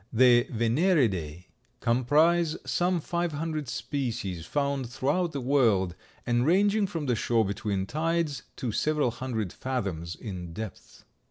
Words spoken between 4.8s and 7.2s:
throughout the world, and ranging from the